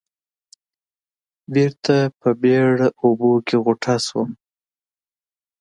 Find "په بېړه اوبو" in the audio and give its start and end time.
2.19-3.31